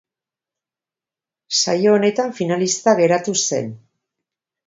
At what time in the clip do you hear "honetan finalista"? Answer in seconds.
1.97-2.97